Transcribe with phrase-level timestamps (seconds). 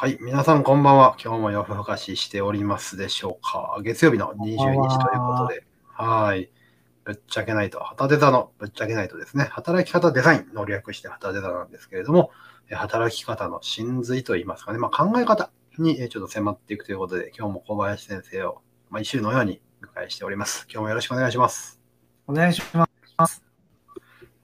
[0.00, 0.16] はい。
[0.18, 1.14] 皆さんこんばんは。
[1.22, 3.78] 今日も夜更かししておりますでしょうか。
[3.82, 5.62] 月曜日の22時ということで。
[5.92, 6.50] はい。
[7.04, 12.30] ぶっちゃけないと、旗デザのぶっちゃけないとですね、働き方デザインの略して旗デザなんですけれども、
[12.70, 20.66] え働き方の真髄といいますかね、まあ、考え方にえちょっと迫っていくということで、今日も小林先生を毎週のように迎えしております。
[20.70, 21.78] 今日もよろしくお願いします。
[22.26, 22.86] お願いしま
[23.26, 23.44] す。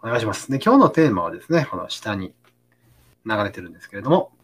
[0.03, 0.51] お願いします。
[0.53, 2.35] で、今日のテーマはですね、この下に
[3.25, 4.36] 流れてるんですけれども、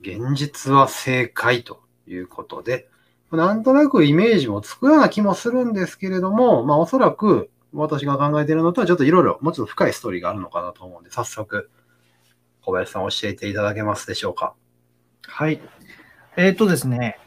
[0.00, 2.88] 現実は正解ということで、
[3.30, 11.70] なんとなくイメージもつくような気もするんですけれども、まあおそらく私が考えているのとはちょっといろいろもうちょっと深いストーリーがあるのかなと思うんで、早速、
[12.62, 14.54] 小林さん教えていただけますでしょうか。
[15.26, 15.60] はい。
[16.36, 17.18] えっ、とですね、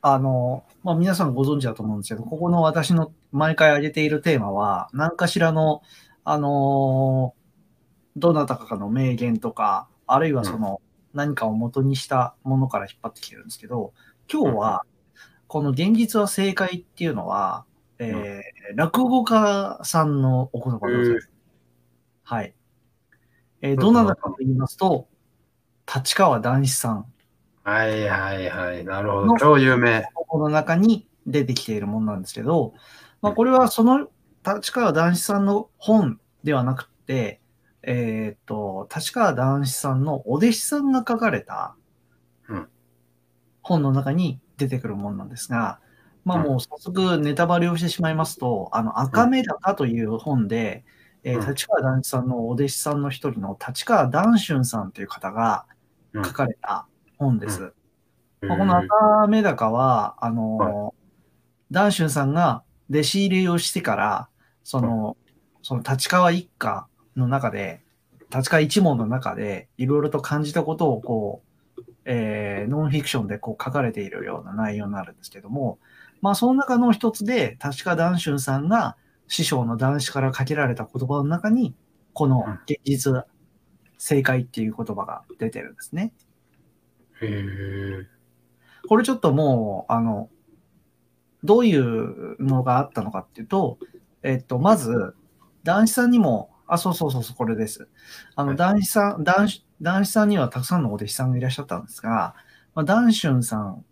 [0.00, 5.82] あの、まあ、皆さんご存知だと思うんですけど、ここの私の毎回挙げているテーマは、何かしらの、
[6.24, 7.34] あの
[8.16, 10.80] どなたかの名言とか、あるいはその、
[11.16, 13.94] 何かを元にしたものから引っ張ってきてるんですけど、
[14.30, 14.84] 今日は、
[15.48, 17.64] この現実は正解っていうのは、
[17.98, 18.42] えー
[18.74, 21.30] 落語家さんのお言葉でございます。
[22.24, 22.54] はい。
[23.62, 25.08] えーどなたかと言いますと、
[25.92, 27.06] 立川談志さん。
[27.62, 28.84] はいはいはい。
[28.84, 29.26] なるほど。
[29.26, 30.04] の超有名。
[30.14, 32.74] この中に出てきているものなんですけど、
[33.22, 34.08] まあ、これはその
[34.46, 37.40] 立川談志さんの本ではなくて、
[37.88, 41.76] えーっと、立川談志さんのお弟子さんが書かれた
[42.48, 42.68] うん。
[43.62, 45.78] 本の中に出てくるものなんですが、
[46.24, 50.84] まあもう早速ネタバレをしてしまいますと、あの赤目高という本で、
[51.22, 51.48] えーうん。
[51.48, 55.66] 立川談志さんのお弟子さんの一人の立川談春さんという方が
[56.12, 56.24] うん。
[56.24, 57.62] 書かれた本です。
[57.62, 57.74] う
[58.42, 60.92] まあこの赤目高は、あの、
[61.70, 64.28] 談春さんが弟子入りをしてから、
[64.64, 65.16] その、
[65.62, 67.82] その立川一家の中で、
[68.34, 71.42] 立川一門の中で、いろいろと感じたことをこ
[71.78, 75.78] う、えーノンフィクションでこう書かれているような内容になるんですけども、
[76.22, 78.96] まあその中の一つで、立川談春さんが
[79.28, 81.74] 師匠の談志からかけられた言葉の中に、
[82.12, 83.24] この現実、
[83.98, 86.12] 正解っていう言葉が出てるんですね。
[87.20, 88.06] へー
[88.88, 90.30] これちょっともう、あの、
[91.42, 93.78] どういうのがあったのかっていうと、
[94.22, 95.14] えっと、まず、
[95.64, 97.88] 男子さんにも、あ、そうそうそうそう、これです。
[98.34, 102.34] あの、はい男子さん、男子、男子さんにはたくさんのお弟子さんがいらっしゃったんですが、
[102.74, 103.84] まあ、男春さん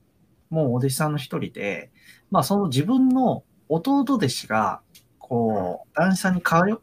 [0.50, 1.90] もお弟子さんの一人で、
[2.30, 4.80] まあ、その自分の弟弟子が、
[5.18, 6.82] こう、男子さんにかわよ、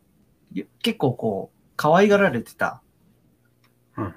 [0.82, 2.82] 結構こう、可愛がられてた、
[3.98, 4.16] うん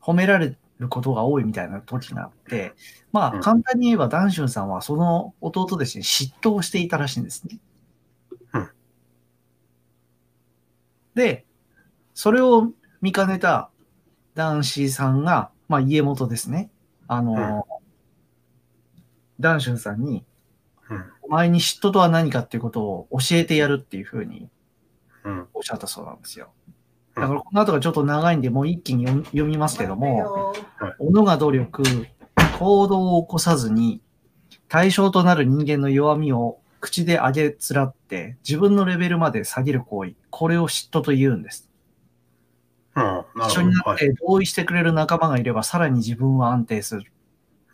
[0.00, 2.72] 褒められることが多いみたいな時があって、
[3.12, 7.58] まあ、うん簡単に言えば、ダンシュンさんはその弟弟子に嫉妬をしていたらしいんですね。
[8.54, 8.70] うん
[11.14, 11.44] で、
[12.14, 13.70] それを見かねた
[14.34, 16.70] 男子さんが、まあ、家元ですね。
[17.08, 17.66] あの、
[19.38, 20.24] ダンシュンさんに、
[20.88, 21.04] うん。
[21.22, 24.48] お前に嫉妬とは何かっていうことを教えてやるっていうふうに
[25.24, 25.48] うん。
[25.54, 26.50] おっしゃったそうなんですよ。
[27.16, 27.22] うん。
[27.22, 31.12] だからこの後がちょっと長いんで、もう一気に読みますけども、はい。
[31.12, 31.82] 己が努力、
[32.58, 34.00] 行動を起こさずに、
[34.68, 41.70] 対象となる人間の弱みを口で上げつらって、自分のレベルまで下げる行為、これを嫉妬と言うんです。
[42.96, 47.12] うん一緒になっはいて同意してくれる仲間がいれば、さらに自分は安定する。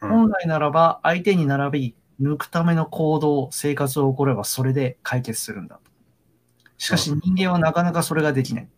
[0.03, 5.91] うん本来ならば、相手に並び、抜くための行動、生活を起これば、それで解決するんだと。
[6.79, 8.69] しかし人間はなかなかそれができない。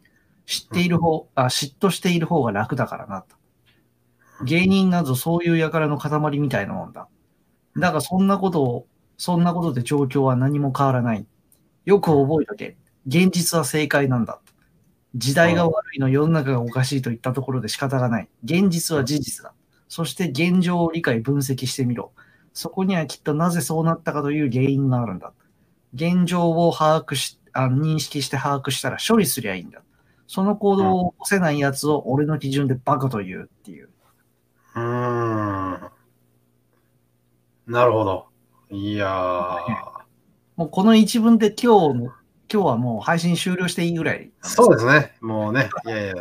[0.46, 3.36] 知っている方、あ嫉妬している方が楽だからなと。
[4.44, 7.08] 芸人などそういう輩の塊みたいなもんだ。
[7.76, 8.86] だがそんなことを、
[9.18, 11.26] そんなことで状況は何も変わらない。
[11.84, 12.76] よく覚えとけ。
[13.06, 14.40] 現実は正解なんだ。
[15.14, 18.28] 時代が悪いの世の中がおかしいといったところで仕方がない。
[18.44, 19.52] 現実は事実だ。
[19.88, 22.12] そして現状を理解分析してみろ。
[22.52, 25.32] そこにはきっとなぜそうなったかという原因があるんだ。
[25.94, 29.82] 現状を把握し、あ認識して把握したら処理すりゃいいんだ。
[30.28, 33.88] その行動を起こせない奴を俺の基準でバカと言うっていう。
[34.76, 35.90] うーん。
[37.66, 38.27] なるほど。
[38.70, 39.98] いやー。
[40.56, 42.04] もうこの一文で今日の、
[42.52, 44.30] 今日はもう配信終了していいぐらい。
[44.42, 45.14] そうですね。
[45.20, 45.70] もうね。
[45.86, 46.14] いやいや。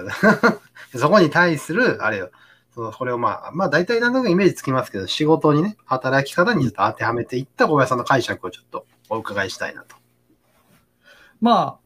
[0.96, 2.32] そこに対する、あれよ。
[2.74, 9.96] そのこれをまあ、まあ大体なんとなくイメージつきますけど、仕事にね、働き方にちょっと当てはめていった小林さんの解釈をちょっとお伺いしたいなと。
[11.42, 11.80] ま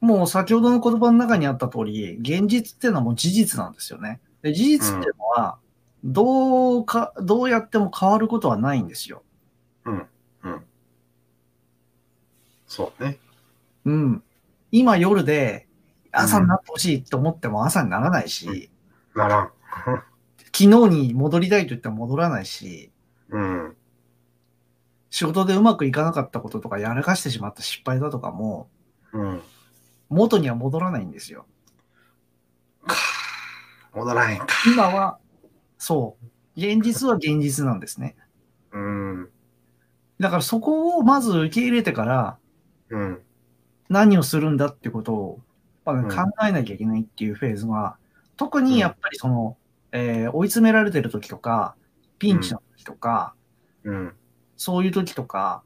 [0.00, 4.20] あ、もう先ほどの言葉の中にあった通り、現実っていうのはもう事実なんですよね。
[4.42, 5.58] で事実っていうのは、
[6.04, 9.22] どうか、どうやっても変わることはないんですよ。
[9.86, 10.06] うん。
[10.44, 10.64] うん。
[12.74, 13.18] そうね。
[13.84, 14.22] うん。
[14.72, 15.68] 今夜で
[16.10, 18.68] 朝になってほしいと思っても朝にならないし、
[19.14, 19.50] ならん。
[20.52, 22.90] 昨日に戻りたいと言っても戻らないし、
[23.28, 23.76] うん。
[25.10, 28.68] 仕事でうまくいかなかったこととか、やらかしてしまった失敗だとかも、
[29.12, 29.40] うん。
[30.08, 31.46] 元には戻らないんですよ。
[33.94, 34.46] 戻らへんか。
[34.66, 35.18] 今は、
[35.78, 36.60] そう。
[36.60, 38.16] 現実は現実なんですね。
[38.72, 39.28] うん。
[40.18, 42.38] だからそこをまず受け入れてから
[42.90, 43.22] うん。
[43.88, 45.40] 何をするんだってことを、
[45.84, 45.92] 考
[46.46, 47.96] えなきゃいけないっていうフェーズが、
[48.36, 49.56] 特にやっぱりその、
[49.92, 51.76] えー追い詰められてる時とか、
[52.18, 53.34] ピンチの時とか、
[53.84, 54.14] うん。
[54.56, 55.62] そういう時とか、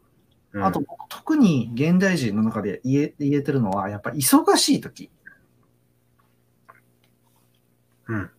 [0.53, 5.11] うんあと、僕特に現代人の中で言え言えてるのは、やっぱり忙しい時。
[8.09, 8.31] うん。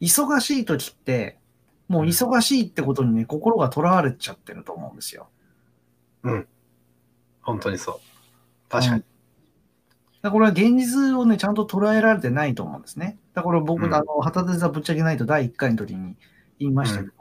[0.00, 1.38] 忙しい時って、
[1.88, 5.28] もう忙しいってことにね、心がとらわれちゃってると思うんですよ。
[7.44, 8.00] 本当にそう。
[8.68, 9.00] 確かに。
[9.00, 9.08] だか
[10.22, 13.18] らこれは現実をね、ちゃんと捉えられてないと思うんですね。
[13.34, 16.16] だから僕、うんあの、旗手座ぶっちゃけないと第1回の時に
[16.58, 17.12] 言いましたけど、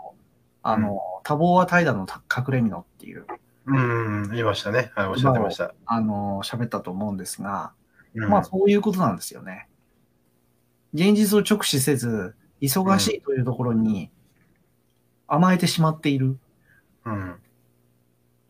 [0.64, 3.26] あの、多忙は怠惰の隠れみのっていう、
[3.66, 4.30] うん。
[4.32, 4.92] 言いましたね。
[4.96, 5.74] はい、おっしゃってました。
[5.86, 7.74] あの、喋ったと思うんですが、
[8.16, 9.68] うんまあそういうことなんですよね。
[10.94, 14.12] 現実を直視せず、忙しいというところに
[15.28, 16.38] 甘えてしまっている。
[17.06, 17.36] うん。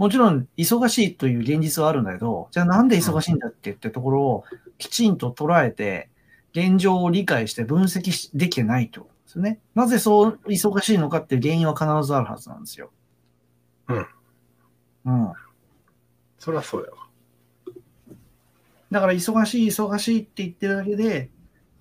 [0.04, 4.44] もちろん、忙しいという現実はあるんだけど、じゃあなんで忙しいんだって言ってところを
[4.78, 6.10] きちんと捉えて、
[6.52, 9.62] 現状を理解して分析しできてないとですよね。
[9.76, 12.92] なぜそう忙しいのかっていう原因は必ずあるはずなんですよ。
[13.88, 14.08] うん。
[15.06, 15.34] うん。
[16.38, 16.98] それはそうやわ。
[18.92, 21.30] だから、忙しい、忙しいって言ってるだけで、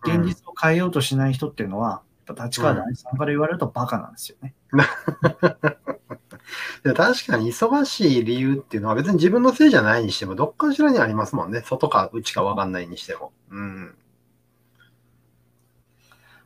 [0.04, 4.54] 現実を変えようとしない人っていうのは、やっぱ立川大さんから言われるとバカなんですよね。
[6.82, 11.62] で確かに忙しい理由っていうのは別に自分のせいじゃないにしても、どっかしらにありますもんね。
[11.64, 13.32] 外か内か分かんないにしても。
[13.50, 13.94] うん。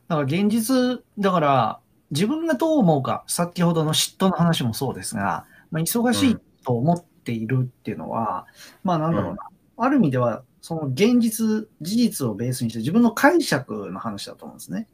[0.09, 1.81] だから現実、だから
[2.11, 8.47] 自分がどう思うか、先ほどの嫉妬の話もそうですが、まあ、忙しいと思っているっていうのは、
[8.85, 9.49] まあなんだろうな、
[9.79, 14.89] ある意味では、その現実、事実をベースにして自分の解釈の話だと思うんですね。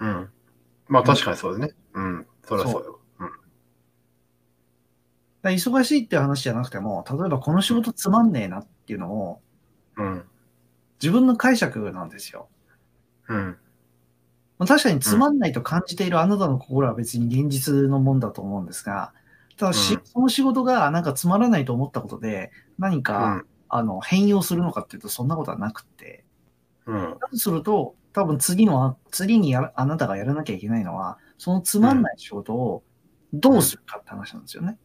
[0.00, 0.28] うん。
[0.86, 1.74] まあ確かにそうですね。
[1.94, 2.26] うん。
[2.46, 2.97] それはそうよ。
[5.42, 9.40] 忙しいっていう話じゃなくても、例えばこの仕事つまんねえなっていうのを
[9.98, 10.24] うん。
[11.02, 12.48] 自分の解釈なんですよ。
[13.28, 13.56] うん。
[14.58, 19.12] まあ、確かにつまんないと感じているあなたの心は別に現実のもんだと思うんですが、
[19.56, 23.46] ただし、うんその仕事がなんかつまらないと思ったことで、何うか、ん。
[23.70, 26.24] あの変容するのかっていうと、そんなことはなくて、
[26.86, 27.18] うん。
[27.20, 32.82] だとすると、多分次の、次にあなたがやらなきゃいけないのは、そのつまんない仕事を
[33.32, 34.78] どうするかって話なんですよね。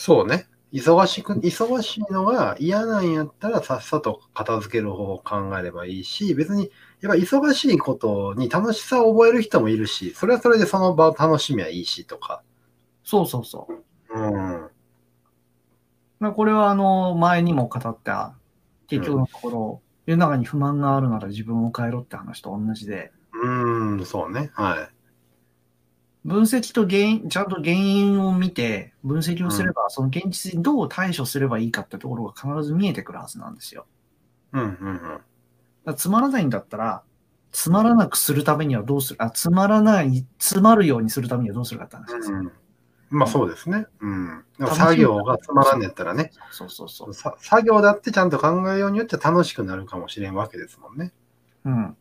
[0.00, 0.46] そうね。
[0.72, 6.70] 忙しく、忙しいのが嫌なんやったらさっさと片付ける方法を考えればいいし、別に、
[7.02, 12.42] やっぱ忙しいことに楽しさを覚える人もいるし、それはそれでその場を楽しみはいいしとか。
[13.04, 14.18] そうそうそう。
[14.18, 14.70] うん。
[16.18, 18.34] まあ、これはあの前にも語った、
[18.86, 23.50] 結局のところ、世の中に不満があるなら自分を変えろって話と同じで、う
[24.00, 24.50] ん、そうね。
[24.54, 24.99] はい。
[26.24, 33.86] 分析と原因、ちゃんと原因を見て分析をすれば、その現実にどう対処すればいいかってところが必ず見えてくるはずなんですよ。
[34.52, 35.22] うん、うん、
[35.86, 35.94] うん。
[35.96, 37.02] つまらないんだったら、
[37.52, 42.32] つまらなくするためにはどうする、あ、つまらない、つまるようにするためにはどうするかって話です。
[42.32, 42.52] うん、
[43.10, 43.86] まあそうですね。
[44.00, 44.44] うん。
[44.58, 47.14] 作業がつまらんねやったらね、そうそうそう。
[47.14, 51.12] さ作業だってちゃんと考えようによって楽しくなるかもしれんわけですもんね。
[51.64, 51.96] うん。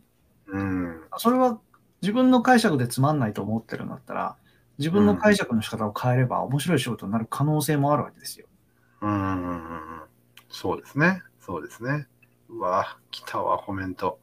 [0.47, 1.01] うん。
[1.17, 1.59] それは
[2.01, 4.37] 自分の解釈でつまんないと思ってるんだったら、
[4.77, 8.47] 自分の解釈の仕方を変えれば面白い仕事になる可能性もあるわけですよ。
[9.01, 10.01] うんうんうんうん。
[10.49, 11.21] そうですね。
[11.39, 12.07] そうですね。
[12.49, 14.19] うわ来たわ、コメント。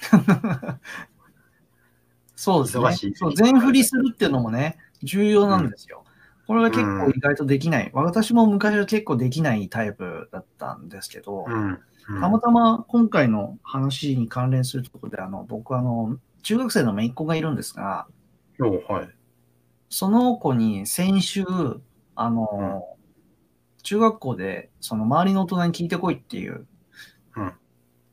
[2.36, 3.12] そうですね。
[3.16, 6.04] そう全振りするっていうのもね、重要なんですよ。
[6.46, 7.90] これが結構意外とできない。
[7.92, 11.78] 私も昔は結構できないタイプだったんですけど、うん。
[12.08, 18.06] うんたまたま今回の話に関連するところで、あの、僕あの、中学生の姪っ子がいるんですが、
[18.60, 19.08] おはい。
[19.88, 21.44] その子に先週、
[22.14, 22.86] あの、
[23.82, 26.66] 中学校で、その周りの大人に聞いてこいっていう、
[27.36, 27.52] うん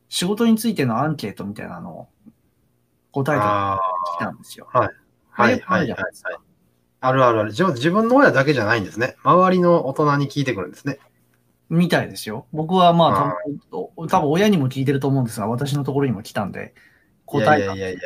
[0.09, 2.07] 仕事についてのアンケートみたいなのを
[3.11, 3.79] 答えてあ
[4.17, 4.69] きたんですよ。
[4.71, 4.89] あ、はい、
[5.29, 5.97] はい、はい、はい。
[6.99, 7.49] あるあるある。
[7.51, 9.15] 自分の親だけじゃないんですね。
[9.23, 10.99] 周りの大人に聞いてくるんですね。
[11.69, 12.47] みたいですよ。
[12.53, 13.35] 僕はまあ、
[13.71, 16.73] 多分多分親にも聞いてると思うんですが、私のところにも来たんで、
[17.25, 17.99] 答えたいやいやいやいや。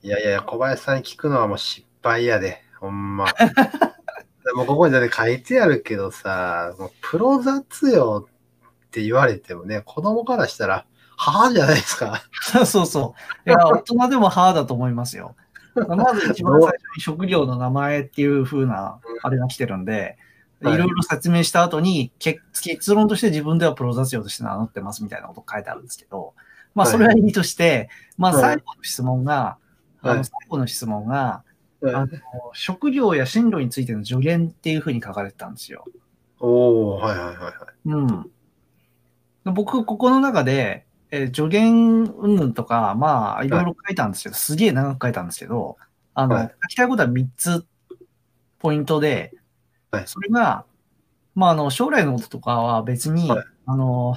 [0.00, 2.62] いやいや、小林さんに聞くのはもう失敗やで。
[2.80, 3.26] ほんま。
[4.44, 10.86] でもここにだって書いてあるけどさ、もうプロ雑用って言われてもね、子供からしたら、
[11.16, 12.22] 母じゃないですか。
[12.64, 13.14] そうそ
[13.46, 13.50] う。
[13.50, 15.34] いや、大人でも母だと思いますよ。
[15.74, 20.16] まず一番最初に職業の名前っていう風な、あれが来てるんで、
[20.60, 26.34] ろいろ説明した後に、結結論として自分ではプロ雑用として名乗ってますみたいなこと書いてあるんですけど、
[26.74, 26.92] まあ、はい。
[26.92, 28.42] それはいいとして、まあ、はい。
[28.42, 29.58] 最後の質問が、
[30.02, 30.18] あはい。
[30.18, 31.42] の最後の質問が、
[31.80, 31.94] はい。
[31.94, 32.08] あの
[32.54, 35.84] 職業や進路についての助言っていう風に書かれてたんですよ。
[36.40, 37.54] おおはいはいはいはい。
[37.86, 38.30] うん。
[39.54, 45.78] 僕、ここの中で、えー助言云々とか、まあ、いろいろ書いたんですけど、すげえ長く書いたんですけど、
[46.14, 46.54] あの、はい。
[46.64, 47.64] 書きたいことは3つ
[48.58, 49.32] ポイントで、
[49.90, 50.64] はいそれが、
[51.34, 54.16] まあ、あの、将来のこととかは別に、はいあの、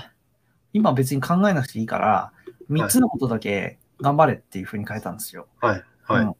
[0.74, 2.32] 今別に考えなくていいから、
[2.70, 5.48] 3つのことだけ頑張れっていうふうに書いたんですよ。
[5.60, 6.26] はいはい。
[6.26, 6.36] うん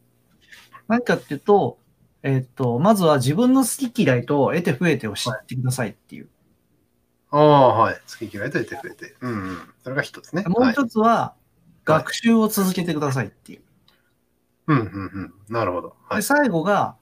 [0.88, 1.78] 何かっていうと、
[2.22, 6.28] えーっと、まずは自分の好き嫌いと得て増えてを知ってくださいっていう。
[7.30, 8.00] ああ、はい。
[8.06, 9.16] 月嫌いと言ってくれて。
[9.20, 9.58] うんうん。
[9.82, 10.44] それが一つね。
[10.46, 11.34] もうはい一つは、
[11.84, 13.62] 学習を続けてくださいっていう。
[14.66, 14.88] うんうんう
[15.20, 15.34] ん。
[15.48, 15.96] なるほど。
[16.08, 16.22] はで、い。
[16.22, 16.96] 最後が、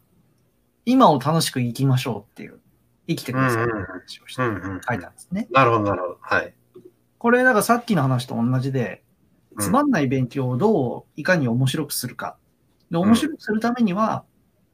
[0.87, 2.61] 今を楽しく生きましょうっていう。
[3.09, 4.43] 生きてくださいって話をして。
[4.89, 5.49] 書いたんですね。
[5.51, 6.19] なるほど、なるほど。
[6.21, 6.55] はい。
[7.19, 9.11] これ、だからさっきの話と同じで、うん
[9.59, 12.37] つまんない勉強をどういかに面白くするか。
[12.91, 14.25] で、面白くするためには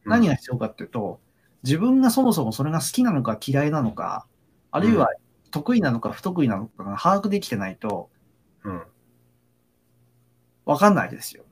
[0.05, 1.19] 何が必要かっていうと、
[1.63, 4.27] 自分がそもそもそれが好きなのか嫌いなのか、
[4.71, 5.09] あるいは
[5.51, 8.11] 得意なのか不得意なのかが把握できてないと
[8.65, 8.83] うん。
[10.67, 11.45] わかんないですよ。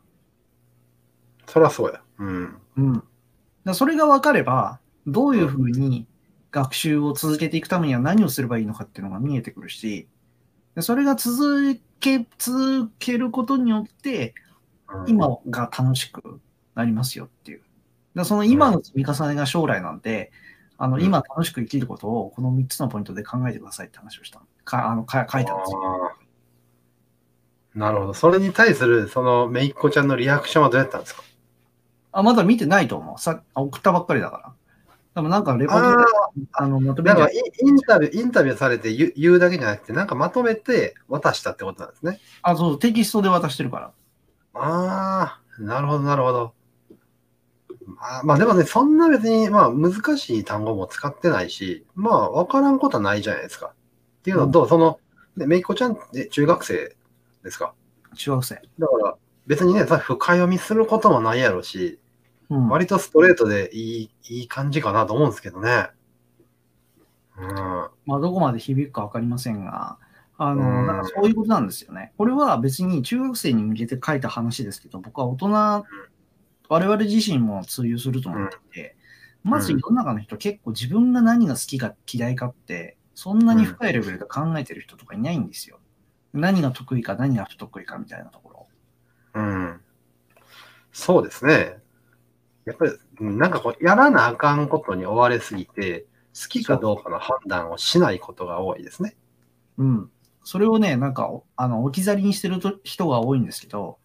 [1.46, 2.02] そりゃそうや。
[2.18, 2.58] うん。
[2.76, 3.04] うん。
[3.64, 6.06] だそれが分かれば、どういうふうに
[6.50, 10.08] 学習を続けていくためには何をすればいいのかっていうのが見えてくるし、
[10.74, 14.34] でそれが続け、続けることによって、
[14.88, 16.40] うん今が楽しく
[16.76, 17.62] なりますよっていう。
[18.14, 20.30] だその今の積み重ねが将来なんで、
[20.78, 24.40] あの、うん今楽しく生きることをこの3つのポイントで考えてくださいって話をした。
[24.64, 26.12] かあのか書いたんですよ。
[27.74, 28.14] なるほど。
[28.14, 31.24] それに対する、その、めいっ子ちゃんのリアクションはどうやったんですか？
[32.16, 33.18] あ、まだ見てないと思う。
[33.20, 34.52] さあ送ったばっかりだから。
[35.16, 36.02] でもなんかレポートあ
[36.36, 42.20] であのまとめてなんかイインタビュー、インタビューされて言う言うだけじゃなくて、なんかまとめて渡したってことなんですね。
[42.42, 43.92] あ、そう、テキストで渡してるから。
[44.54, 46.54] ああ、なるほど、なるほど。
[47.86, 53.66] まあ、まあでもね、そんな別に、まあ難しい単語も使ってないし、まあわからんことはないじゃないですか。
[53.66, 54.98] っていうのと、その、
[55.36, 56.96] ね、めいっ子ちゃんって中学生
[57.42, 57.74] ですか？
[58.14, 58.54] 中学生。
[58.54, 59.16] だから
[59.46, 62.00] 別にね、さ深読みすることもないやろし、
[62.50, 62.68] うん。
[62.68, 65.88] 割とストレートでいい、いい感じかなと思うんですけどね。
[67.36, 67.54] うん。
[68.06, 69.98] まあ、どこまで響くかわかりませんが、
[70.36, 72.12] あうんの、なんかそういうことなんですよね。
[72.16, 75.48] これは別に中学生に向けて書いた話ですけど、僕は大人、
[76.68, 78.96] 我々自身も通用すると思っていて、
[79.42, 85.78] まず世の中の人結構自分が何が好きか嫌いかって、そんなに深いレベルで考えてる人とかいないんですよ。
[86.32, 88.68] 何が得意か何が不得意かみたいなところ。
[89.34, 89.80] うん。
[90.92, 91.83] そうですね。
[92.64, 99.16] やっぱり、うんなんかこう、やらなあかんことに追われすぎて、好きかどうかの判断をしないことが多いですね。
[99.78, 100.10] うん。
[100.42, 103.98] それをね、なんか、あの、置き去りにしてると人が多いんですけど、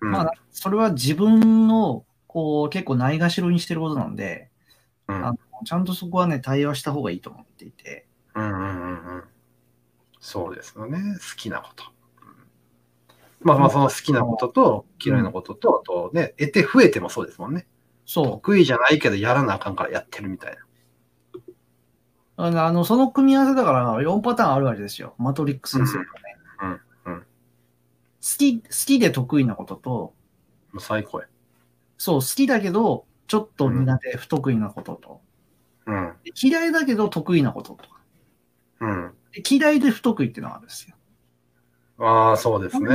[0.00, 0.10] うん。
[0.10, 4.50] まあ、それは自分の、こう、結構ないがしろにしてることなんで、
[5.06, 8.06] うんあのちゃんとそこはね、対話した方がいいと思っていて。
[8.34, 9.24] うんうんうんうん。
[10.20, 10.98] そうですよね。
[10.98, 11.84] 好きなこと。
[12.22, 17.66] うんまあまあ、その好きなことと嫌いなことと、あとね、得て増えてもそうですもんね。
[18.06, 20.58] そ得意じゃないけどやらなあかんからやってるみたいな。
[21.34, 21.40] う。
[22.36, 25.14] あの、あのその組み合わせだから4パターンあるわけですよ。
[25.18, 26.36] マトリックスにするとね。
[26.62, 27.26] うんうんうん
[28.24, 30.14] 好き、好きで得意なことと、
[30.78, 31.26] 最高や。
[31.98, 35.20] そう、好きだけど、ちょっと苦手、不得意なことと。
[35.86, 36.14] うん。
[36.24, 38.00] で嫌いだけど得意なこととか。
[38.80, 39.12] うん。
[39.32, 40.96] で嫌いで不得意っていうのがあるんですよ。
[41.98, 42.88] ああ、そうですね。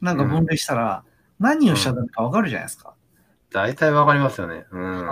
[0.00, 1.04] なんか分類したら、
[1.38, 2.94] 何をしちゃダメかわかるじゃないですか。
[3.50, 4.66] 大体わかりますよね。
[4.70, 5.00] うん。
[5.00, 5.06] うん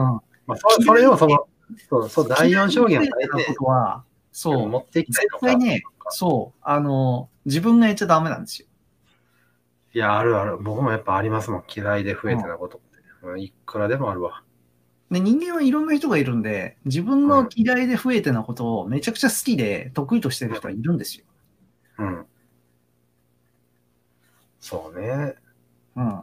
[0.46, 1.46] まあ、そそれをその、
[1.88, 5.46] そう、そう、第四証言を変えてことは、そう、持っていきたい絶のか。
[5.46, 8.68] 対ね、そう、あの、自分がやっちゃダメなんですよ。
[9.94, 10.58] いや、あるある。
[10.58, 11.64] 僕もやっぱありますもん。
[11.74, 12.86] 嫌いで増えてなことって。
[13.22, 14.42] うんいくらでもあるわ。
[15.10, 21.24] で人間はいろんな人がいるんで、自分の嫌いで増えてなことをめちゃくちゃ好きで得意としてる人はいるんですよ。
[21.98, 22.26] うん。
[24.60, 25.34] そうね。
[25.96, 26.22] うん。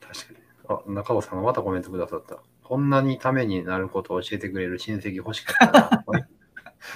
[0.00, 0.51] 確かに。
[0.68, 2.38] あ、中尾さんがまたコメントくださった。
[2.62, 6.04] こんなにためになることを教えてくれる親戚欲しかったな。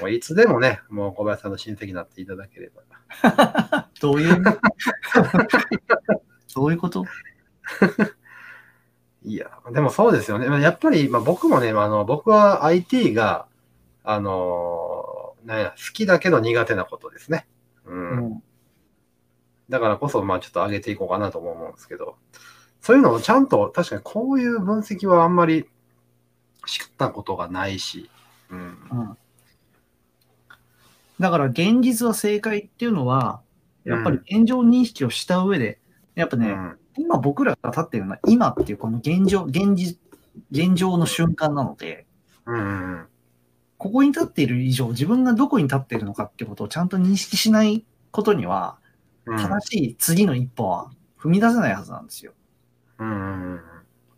[0.00, 2.82] もういつでもね、もう小林さんの親戚になっていただければ。
[4.00, 4.42] どういう？
[6.54, 7.04] どういうこと？
[9.22, 10.48] いや、でもそうですよね。
[10.48, 13.46] まあやっぱり、まあ、僕もね、あの僕は IT が、
[14.04, 17.46] あのーなんや、好きだけど苦手なことですね。
[17.84, 18.10] うん。
[18.10, 18.42] うん
[19.68, 22.16] だからこそ、まあちょっと上げていこうかなとも思うんですけど、
[22.86, 25.66] そういうのをちゃんと、確かにこういう分析はあんまり
[26.68, 28.08] 知ったことがないし、
[28.48, 28.58] うん。
[28.92, 29.16] うん
[31.18, 33.40] だから現実は正解っていうのは、
[33.84, 35.80] やっぱり現状認識をした上で、
[36.14, 36.78] やっぱね、うん。
[36.96, 39.98] 今僕らが立ってるのは今っていうこの現状、現実、
[40.52, 42.06] 現状の瞬間なので、
[42.44, 42.60] うんう
[42.98, 43.06] ん
[43.78, 48.78] ここに立っている以上、自分がどこに立っているのかってことをちゃんと認識しないことには、
[49.24, 49.38] うん。
[49.38, 52.32] 正しい次の一歩は踏み出せないはずなんですよ。
[52.98, 53.60] うん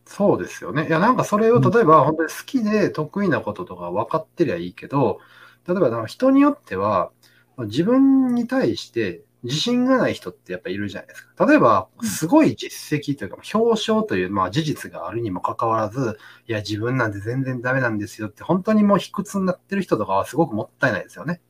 [0.07, 0.89] そうですよね。
[0.89, 5.21] いや、なんかそれを例えば本当に好きで得意なこととか分かってりゃいいけど、
[5.67, 7.11] 例えばなんか人によっては
[7.59, 11.47] 自分に対して自信がない人ってやっぱいるじゃないですか。
[11.47, 16.19] 例えば、すごい実績というか、表彰というまあ事実があるにもかかわらず、
[16.49, 21.41] いや、自分なんて全然ダメなんですよって、本当にもう卑屈になってる人とかはすごくもったいないですよね。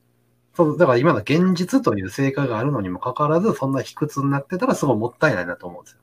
[0.55, 6.01] そう、だから今の現実という成果があるのにもかかわらず、そんな卑屈になってたらすごいもったいないなと思うんですよ。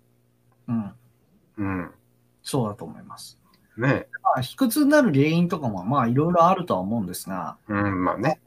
[0.70, 0.94] うん。
[1.58, 1.92] うん。
[2.44, 3.40] そうだと思います。
[3.78, 8.40] ねまあ、卑屈になる原因とかも、まあ、いろいろあるとは思うんですが、うん、まあね。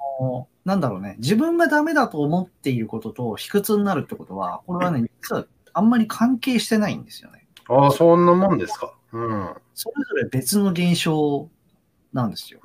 [0.64, 7.46] なんだろうね、自分がダメだと思っていることと卑屈になるってことは、これはね、 実はあんまり関係してないんですよね。
[7.68, 8.92] ああ、そんなもんですか。
[9.12, 9.54] うん。
[9.74, 11.48] それぞれ別の現象
[12.12, 12.60] なんですよ。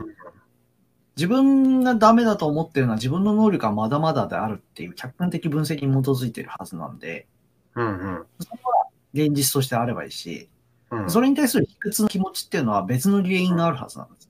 [1.16, 7.28] 自分がダメだと思ってるのは自分の能力はまだまだであるっていう客観的分析に基づいているはずなんで、
[7.76, 8.26] うんうん。
[8.40, 8.83] そこは
[9.14, 10.50] 現実としてあればいいし、
[10.92, 14.30] うん、それに対する卑屈の気持ちっていうのは別の原因があるはずなんです。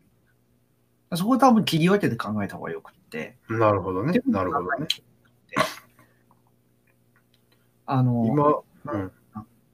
[1.16, 4.20] そこは多分切り分けて考えた方がよくって、なるほどね。
[4.26, 4.88] なるほどね。
[7.86, 9.12] あの、今、うん。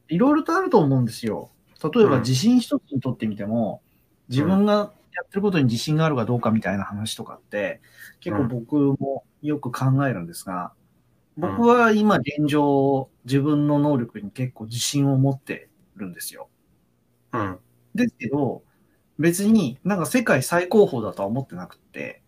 [0.10, 1.52] いろいろとあると思うんですよ。
[1.82, 3.82] 例えばうん自信一つにとってみても、
[4.28, 7.82] 自分がやってることに自信があるかどうかみたいな話とかって、
[8.20, 10.74] 結構僕もよく考えるんですが、
[11.40, 16.50] 僕は今現状、自分の能力に結構自信を持ってるんですよ。
[17.34, 17.60] うん。
[17.96, 18.64] ですけど、
[19.20, 22.24] 別になんか世界最高峰だとは思ってなくって、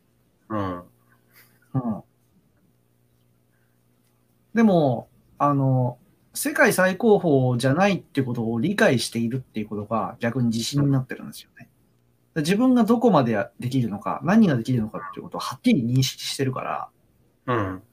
[0.49, 0.79] うん。
[0.79, 2.03] うん。
[4.53, 5.97] でも、あの、
[6.33, 11.69] 世界最高峰じゃないってことを理解しているっていうことが逆に自信になってるんですよね。
[12.37, 16.89] 自分がどこまでできるのか、何ができるのかっていうことをはっきり認識してるから。
[17.47, 17.83] うん。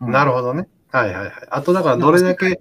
[0.00, 0.68] うんなるほどね。
[0.90, 1.32] はいはいはい。
[1.50, 2.60] あと、だからどれだけ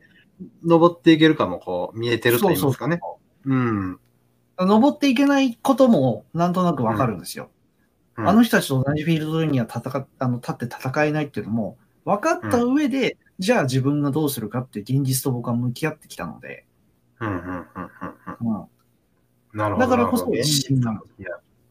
[0.64, 3.00] 登っていけるかもこう見えてると言いますかね。
[3.46, 4.00] うん。
[4.58, 7.46] 登っていけないこともなんとなくわかるんですよ。
[7.46, 7.52] うん
[8.18, 16.66] あの人たちと同じフィールドには戦っあの立って戦えないっていうのも分かった上で、じゃあ自分がどうするかって現実と僕は向き合ってきたので、
[17.20, 17.66] うんうんうんうん
[18.40, 18.62] うん。
[18.62, 18.68] うん、
[19.54, 19.88] なるほど。
[19.88, 21.02] だからこそ自信がある。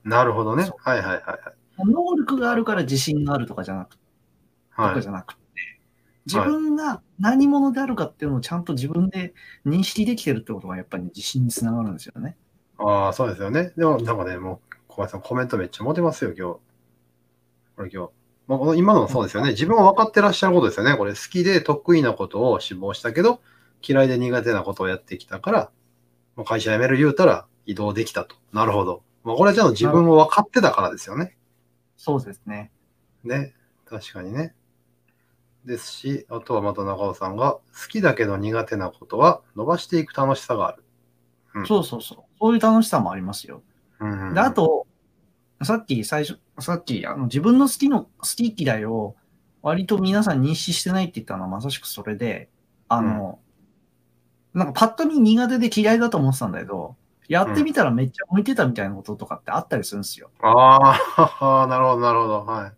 [0.04, 0.76] なるほどねそう。
[0.78, 1.38] はいはいはいはい。
[1.78, 4.02] 能力があるから自信があるとかじゃなくと
[4.82, 5.40] はいかじゃなくて、
[6.26, 9.34] 自分が何者であるかっていうのをちゃんと自分で
[9.66, 12.36] 認識できてるってことがやっぱり自信につながるんですよね。
[12.78, 13.72] ああ、そうですよね。
[13.76, 16.58] でも、なんかね、もう、小林さんコメントめっちゃ持てますよ、今日。
[17.76, 18.10] これ今日。
[18.46, 19.50] まあ、この今のもそうですよね。
[19.50, 20.96] 自分は分かってらっしゃることですよね。
[20.96, 23.40] これ好きで得意なことを志望したけど、
[23.86, 25.70] 嫌いで苦手なことをやってきたから、
[26.36, 28.36] まあ会社辞める言うたら移動できたと。
[28.52, 29.02] なるほど。
[29.24, 31.36] まあ、これはちゃんと自分を分かってたからですよね。
[31.96, 32.70] そうですね。
[33.24, 33.54] ね。
[33.86, 34.54] 確かにね。
[35.64, 40.84] ですし、あとはまた中尾さんが、好きだけど苦手なことは伸ばしていく楽しさがある。
[41.54, 42.18] うんそうそうそう。
[42.40, 43.62] そういう楽しさもありますよ。
[44.00, 44.86] うんうんで、あ、と、
[45.62, 49.14] さっき最初、さっきあの自分の好きの、好き嫌いを
[49.62, 52.50] 割と皆さん認識してないって言ったのはまさしくそれで、
[52.88, 53.38] あの、
[54.52, 56.96] なんかパッと見苦手で嫌いだと思ってたんだけど、
[57.28, 60.30] やってみたらめっちゃ向いてたみたいなこととかってあったりするんですよ。
[60.42, 61.00] あ
[61.40, 62.44] あ、 なるほど、なるほど。
[62.44, 62.72] はい。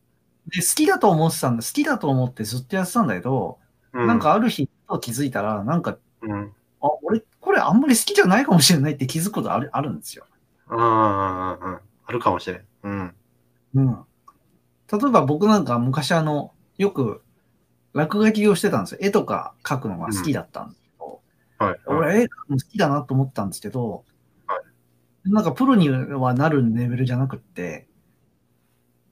[0.49, 3.59] で、好きだと思ってたんだ、好きだと思ってずっとやってたんだけど、
[3.93, 4.69] うなん、かある日
[5.01, 6.53] 気づいたら、なんか、うん。
[6.81, 10.27] あ、俺、これあんまり好きじゃないかもしれないって気づくことあるあるんですよ。
[10.69, 11.81] うんうんうんうん。
[12.07, 12.65] あるかもしれん。
[12.83, 13.15] うん。
[13.75, 14.05] うん。
[14.93, 17.23] 例えば僕なんか昔あの、よく
[17.93, 18.99] 落書きをしてたんですよ。
[19.01, 21.21] 絵とか描くのが好きだったんですけど、
[21.59, 21.81] はい。
[21.87, 24.05] 俺絵描くの好きだなと思ったんですけど、
[24.47, 24.61] は
[25.25, 27.89] なんかプロにはなるレベルじゃなくって、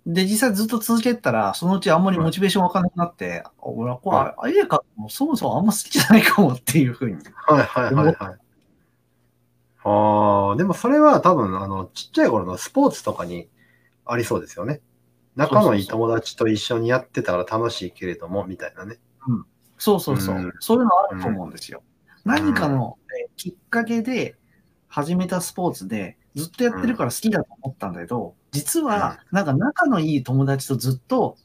[0.07, 7.17] で、実際ずっと続けてたら、そのうちあんまりモチベーションわかんなくなって、あ俺はこう、はあ絵描くのそもそもあんま好きじゃないかもっていうふうに。
[7.35, 8.17] はいはいはいはい。
[9.85, 13.49] ああ、でもそれは多分、あの、ちっちゃい頃のスポーツとかに
[14.05, 14.81] ありそうですよね。
[15.37, 18.99] 仲のいい友達と一緒にやってたら楽しいけれども、みたいなね。
[19.79, 20.37] そうそうそう。
[20.37, 21.83] うんそういうのあると思うんですよ。
[22.25, 24.37] 何かの、えーきっかけで
[24.89, 31.37] 始めたスポーツで、ずっとやってるから好きだと思ったんだけど、実は、なんか仲のいい友達とずっと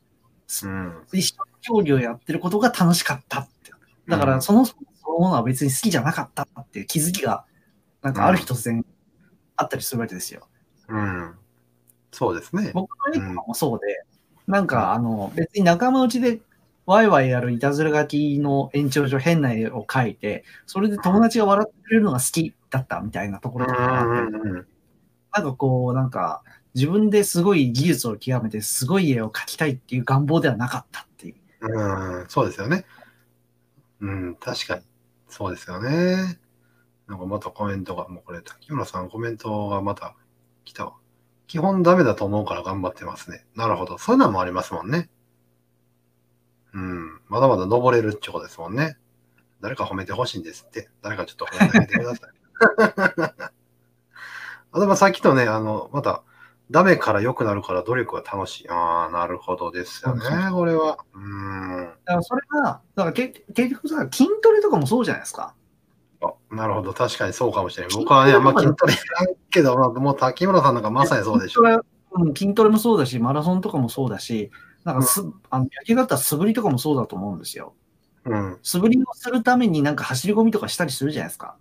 [0.64, 0.94] うん。
[1.14, 3.72] 一緒に競技をやってることが楽しかったって。
[4.08, 4.76] だから、そのそ
[5.06, 7.46] のものは別に好きじゃなかったっていう気づきが、
[8.02, 8.84] なんかある日突然
[9.56, 10.48] あったりするわけですよ。
[10.88, 11.36] うん。
[12.12, 12.72] そうですね。
[12.74, 14.04] 僕のエもそうで、
[14.48, 16.40] なんかあの、別に仲間内で
[16.88, 24.68] ワイワイやるいたずら書きの延長上変な絵を描いて、それで友達が笑ってくれるのが好きだったみたいなところとかがあって、うんうん
[25.34, 26.44] なんかこう、なんか
[26.76, 31.36] 自分ですごい技術を極めてすごい絵を描きたいっていう願望ではなかったっていう。
[31.62, 32.86] うん、そうですよね。
[34.02, 34.84] うん、確かに。
[35.28, 36.40] そうですよね。
[37.08, 40.16] なんかまたコメントが、もうこれ、滝村さんコメントがまた
[40.64, 40.94] 来たわ。
[41.48, 43.46] 基本ダメだと思うから頑張ってますね。
[43.56, 43.98] なるほど。
[43.98, 45.10] そういうのもありますもんね。
[46.74, 47.22] うん。
[47.28, 48.98] まだまだ登れるってことですもんね。
[49.60, 50.90] 誰か褒めてほしいんですって。
[51.02, 52.28] 誰かちょっと褒めてあげてくださ
[53.50, 53.59] い。
[54.72, 56.24] あでもさっきとね、あの、また、
[56.72, 58.70] ダメから良くなるから努力が楽しい。
[58.70, 61.00] ああ、なるほどですよねこれは。
[61.16, 61.90] うん。
[62.06, 65.56] だからそれが、だからけ結局さ、筋トレとかもそうじゃないですか。
[66.22, 66.94] あなるほど。
[66.94, 67.98] 確かにそうかもしれない。
[67.98, 71.64] 僕はね、あんま筋トレやらんけど、まあ、もう滝村さんなんかまさにそうでしょ。
[71.64, 71.80] 筋トレ
[72.12, 74.52] うん、筋トレもそうだし、マラソンとかもそうだし、
[74.84, 77.74] なんかす、あの野球だったら素振りとかもそうだと思うんですよ。
[78.26, 78.58] うん。
[78.62, 81.56] 素振りをするためになんか走り込みとかしたりするじゃないですか。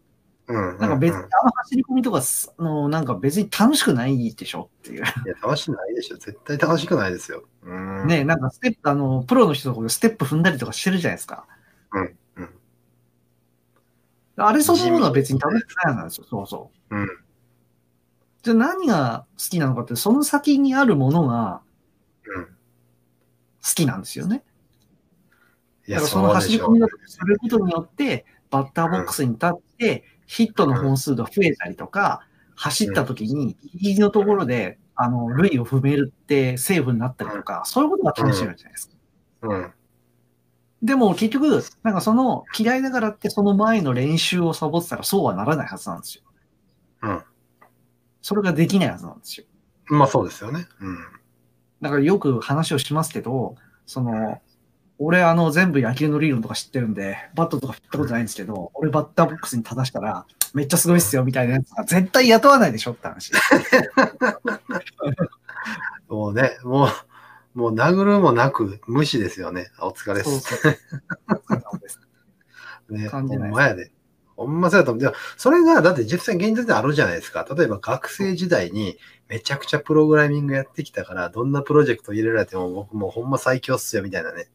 [0.48, 0.78] うん。
[0.78, 4.96] なんか別にうんあの走り込みとかす、あのなんか別に楽しくないでしょっていう。
[4.96, 5.06] いや、
[5.42, 6.16] 楽しくないでしょ。
[6.16, 7.44] 絶対楽しくないですよ。
[7.62, 8.06] うん。
[8.06, 11.46] ねなんかステップ、あの、プロの人とかでステップ踏んだりとかしてるじゃないですか。
[11.92, 12.02] うん
[12.37, 12.48] うん
[14.40, 16.26] あれそのものは別に楽しくないなんですよ。
[16.30, 16.96] そうそう。
[16.96, 17.08] うん。
[18.42, 21.61] じゃあ何が好きなのかって、その先にあるものが
[22.24, 22.44] うん。
[22.44, 22.50] 好
[23.74, 24.44] きなんですよね。
[25.88, 32.20] いや、その走り込みだとすることによって、バッターボックスに立って、ヒットの本数が増えたりとか、
[32.54, 38.94] 走った時に、ギリギリのところで、あの、塁を踏めるってセーフになったりとか、そういうことが楽しいわけじゃないですか。
[39.42, 39.72] うん。
[40.82, 46.24] でも結局、なんかその嫌いだからってその前の練習をサボってたらそうはならないはずなんですよ。
[47.02, 47.22] うん。
[48.20, 49.46] それができないはずなんですよ。
[49.86, 50.66] まあそうですよね。
[50.80, 50.98] うん。
[51.80, 53.54] だからよく話をしますけど、
[53.86, 54.42] その、
[54.98, 63.32] 俺あの全部野球の理論とか知ってるんで、バットとか振ったことないんですけど、俺バッターボックスに立たしたら、めっちゃすごいっすよみたいなやつが絶対雇わないでしょって話。
[66.08, 66.88] もうね、もう、
[67.58, 69.70] もう殴るもなく無視ですよね。
[69.78, 70.40] あお疲れっす。
[70.40, 70.58] そう。
[70.61, 72.00] そうです
[72.90, 73.92] ね、感じないほんまやで。
[74.37, 75.00] ほんまそうやと思う。
[75.00, 77.46] でもそれが、だって実際現実であるじゃないですか。
[77.56, 84.48] 例えば学生時代にめちゃくちゃプログラミングやってきたから、どんなプロジェクト入れられても僕もうほんま最強っすよみたいなね。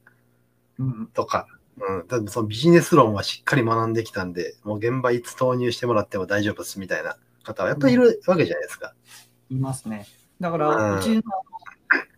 [0.79, 1.47] うん、とか。
[1.77, 2.07] うん。
[2.07, 8.93] だってそのビジネス論はしっかり学んできたんで、もう現場いつ投入してもらっても大丈夫っすみたいな方はやっぱりいるわけじゃないですか。
[9.49, 10.07] いますね。
[10.39, 11.21] だかうんら、うちの、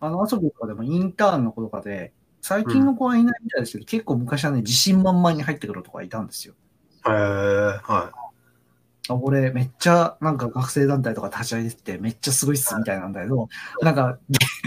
[0.00, 6.54] あの、遊びとかでもインターンの子とかで、最近の子はいないみたいですけど、結構昔はね、自信満々に入ってくるとかいたんですよ。
[7.06, 8.26] へえはあ
[9.14, 13.48] 俺、めっちゃ、なんか学生団体とか立ち上げてて、めっちゃすごいっすみたいなんだけど、
[13.82, 14.18] なんか、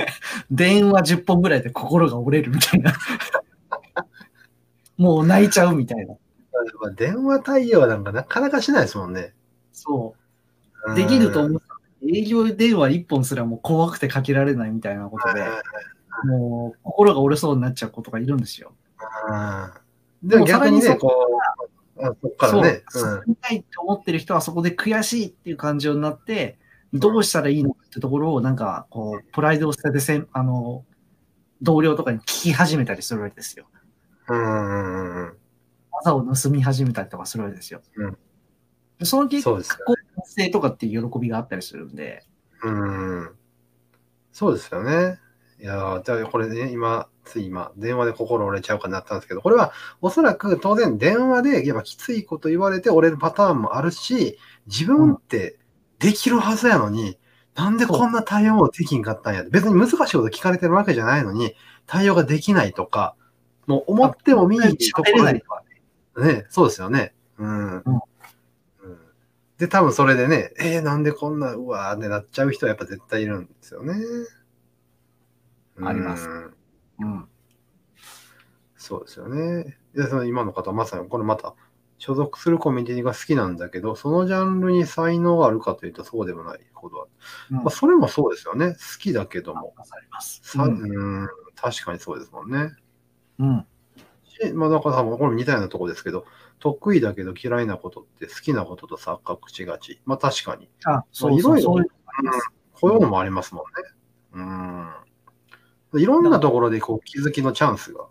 [0.49, 2.93] 電話10本ぐらいで心が折れるみたいな。
[5.00, 6.16] もう泣いちゃうみたいな。
[6.96, 9.34] 電話対応なんかなかなかしないですもんね。
[9.72, 10.14] そ
[10.86, 10.96] う。
[10.96, 11.68] できると思った。
[12.06, 15.46] 営業電話1本すらもう怖くてかけられないみたいなことで、
[16.26, 18.74] もう心が折れそうになっちゃう子とかいるんですよ。
[19.30, 20.30] うん。
[20.30, 21.28] でも逆にね、こ
[21.98, 26.58] う、あそっからね、そう、たいって思ってる人はそこで悔しいっていう感情になって、
[26.94, 30.84] どうしたらいいのかってところを、なんか、こう、プライドを捨ててせん、あの、
[31.62, 33.68] 同僚とかに聞き始めたりするわけですよ。
[34.30, 34.39] うん。
[34.39, 35.39] うんうんうん
[35.92, 37.82] 技を盗み始めたりとかするわけですよ。
[37.96, 38.18] うん
[39.00, 42.26] でその結果、そうですよこう、達成とかっていう喜びがあったりするんで、
[42.63, 43.20] うん。
[43.20, 43.30] うん。
[44.34, 45.20] そうですよね。
[45.62, 54.38] いやーじゃあこれね、今、つい今、電話で心折れちゃうかになったんですけど、これはおそらく当然電話でやっぱきついこと言われて折れるパターンもあるし、
[54.68, 55.58] 自分って
[56.00, 57.18] できるはずやのに、
[57.56, 59.44] なんでこんな対応もできんかったんや。
[59.44, 63.15] 別に難しいこと聞かれてるわけじゃないのに、対応ができないとか、
[63.69, 65.43] もう思っても見にないとかね。
[66.17, 67.13] ね、そうですよね。
[67.38, 67.77] うん。
[67.77, 67.84] うん
[69.60, 73.93] で、多分それでね、えー、なんでこんな、うわーってなっちゃう人はやっぱ絶対いるんですよね。
[75.84, 76.53] ありますうん
[76.99, 77.27] うん。
[78.77, 79.77] そうですよね。
[79.93, 81.55] で、その今の方はまさに、これまた、
[81.97, 87.08] 所属するコミュニティが好きなんだけど、そのジャンルに才能があるかというとそうでもないことは。
[87.51, 88.69] うんまあ、それもそうですよね。
[88.71, 89.73] 好きだけども。
[89.77, 92.71] ううんん、確かにそうですもんね。
[93.39, 93.65] うん。
[94.23, 96.25] しまあ、だから多分これも似たようなとこですけど、
[96.60, 100.02] 得意だけど嫌いなことって好きなことと錯覚しがち。
[100.06, 100.69] まあ確かに。
[100.86, 101.89] あ、そうそう、いろいろそういう
[102.23, 102.32] うん
[102.73, 103.71] こういうのもありますもんね。
[106.02, 108.08] いろんなところでこう気づきのチャンスが。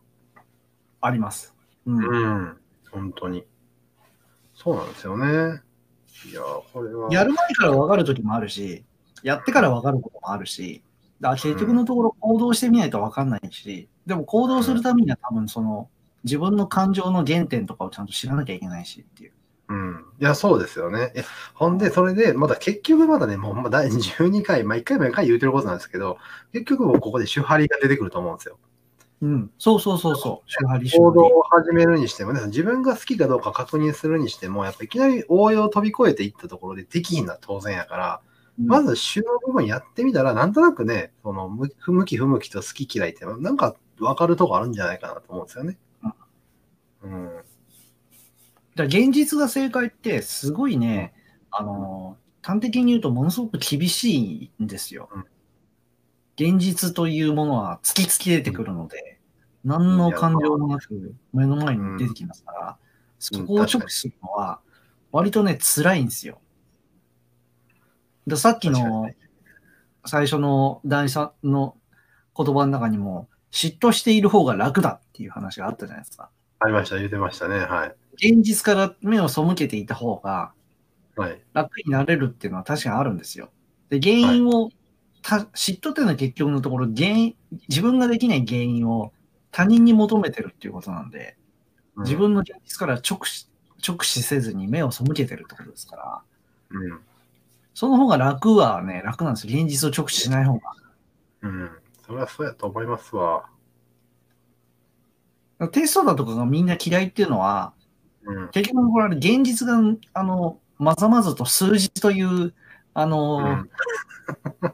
[1.00, 1.54] あります。
[1.86, 1.98] うん。
[1.98, 2.56] うん。
[2.90, 3.46] 本当に。
[4.54, 5.62] そうなんですよね。
[6.30, 7.12] いやー、これは。
[7.12, 8.84] やる前から分かるときもあるし、
[9.22, 10.82] やってから分かることもあるし、
[11.20, 15.90] だ結局のところ行動してみないと分かんないし、でも行動するためには多分その
[16.24, 19.32] 自分の感情の原点とかをちゃんと知らなきゃいけないしっていう。
[19.68, 20.04] うん。
[20.18, 21.12] いや、そうですよね。
[21.52, 26.16] ほんで、それで、まだ結局まだね、もうまあ第12回、まあ1回毎回言うてることなんですけど、
[26.52, 28.58] 結局もうここで手張りが出てくると思うんですよ。
[29.20, 29.50] うん。
[29.58, 30.50] そうそうそうそう。
[30.50, 31.26] 手張り手行動。
[31.26, 38.20] を始めるにしてもね、自分が好きかどうか確認するにしても、やっぱいきなり応用を飛び越えていったところでできひんのは当然やから、
[38.58, 41.68] まず主の部分やってみたら、なんとなくね、その向
[42.04, 45.78] き不向きと好き嫌いって、なんか分かるとこあるんじゃないかなと思うんですよね。
[47.02, 47.30] うん。
[48.74, 51.12] だ現実が正解ってすごいね、
[51.50, 55.24] あの、端的に言うとものすごく厳しいんですようん。
[56.36, 59.18] 現実というものは突き突き出てくるので、
[59.64, 62.76] 何の感情もなく目の前に出てきますから、
[63.18, 64.60] そこを直視するのは
[65.10, 66.40] 割とね、辛いんですよ。
[68.26, 69.10] でさっきの
[70.04, 71.76] 最初の第三の
[72.36, 76.30] 言葉の中にも、嫉妬している方が楽だっていう話があったじゃないですか。
[76.60, 77.58] ありました、言ってましたね。
[77.58, 77.94] はい。
[78.14, 80.52] 現実から目を背けていた方が
[81.18, 81.40] はい。
[81.52, 83.50] 楽になれるっていうのは確かにあるんですよ。
[83.90, 84.70] で、原因を、
[85.20, 87.34] た嫉妬っていうのは結局のところ、原因、
[87.68, 89.12] 自分ができない原因を
[89.50, 91.36] 他人に求めてるっていうことなんで、
[91.96, 93.48] うん自分の現実から直視、
[93.84, 96.22] 直視せずに目を背けてるってことですから、
[96.70, 97.00] うん。
[97.74, 99.60] その方が楽はね、楽なんですよ。
[99.60, 100.60] 現実を直視しない方が。
[101.42, 101.70] うん。
[102.08, 103.50] それはそうやと思いますわ。
[105.72, 107.74] テストだとかがみんな嫌いっていうのは、
[108.24, 108.48] うん。
[108.48, 109.78] 結局これは現実が、
[110.14, 112.54] あの、まざまざと数字という、
[112.94, 113.70] あの、うん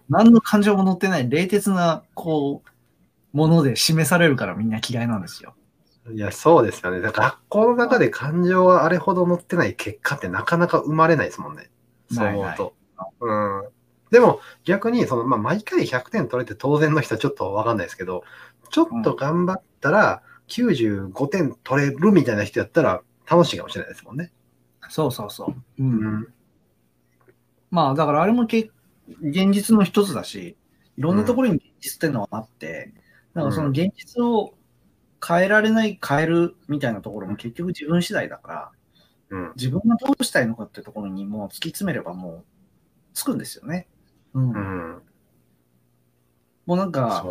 [0.08, 5.54] 何の感情も乗ってない冷徹な、こう、もので示されるからみんな嫌いなんですよ。
[6.12, 7.00] いや、そうですよね。
[7.00, 11.70] 学校の中で感情があれほど乗ってない結果ってなかなか生まれないですもんね。
[12.10, 12.74] そう思うと。
[13.20, 13.62] うん。
[14.14, 18.22] でも逆に、その、まあ、毎回100点取れて当然の人はちょっとわかんないですけど、
[18.70, 24.30] ちょっと頑張ったら95点取れるみたいな人やったら楽しいかもしれないですもんね。
[24.88, 25.50] そうそうそう。
[25.50, 25.84] う。
[25.84, 26.28] うんん。
[27.72, 28.70] まあ、だからあれもけ
[29.20, 30.56] 現実の一つだし、
[30.96, 32.94] いろんなところに現実っていうのはあって、
[33.34, 34.54] なんかその現実を
[35.26, 38.70] 変えられない、変えるみたいなところも結局自分次第だか
[39.28, 39.52] ら、うん。
[39.56, 42.44] 自分がどうしたいのかっていうところにもう突き詰めればもう
[43.14, 43.88] つくんですよね。
[44.34, 44.50] うん。
[44.50, 45.02] うん。
[46.66, 47.24] もうなんか。